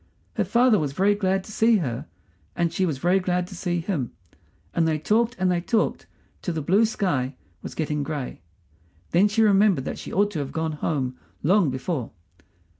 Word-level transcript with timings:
Her 0.33 0.43
father 0.43 0.79
was 0.79 0.93
very 0.93 1.13
glad 1.13 1.43
to 1.43 1.51
see 1.51 1.77
her, 1.77 2.07
and 2.55 2.73
she 2.73 2.87
was 2.87 2.97
very 2.97 3.19
glad 3.19 3.45
to 3.45 3.55
see 3.55 3.81
him, 3.81 4.09
and 4.73 4.87
they 4.87 4.97
talked 4.97 5.35
and 5.37 5.51
they 5.51 5.61
talked 5.61 6.07
till 6.41 6.55
the 6.55 6.61
blue 6.63 6.87
sky 6.87 7.35
was 7.61 7.75
getting 7.75 8.01
gray. 8.01 8.41
Then 9.11 9.27
she 9.27 9.43
remembered 9.43 9.85
that 9.85 9.99
she 9.99 10.11
ought 10.11 10.31
to 10.31 10.39
have 10.39 10.51
gone 10.51 10.71
home 10.71 11.19
long 11.43 11.69
before. 11.69 12.09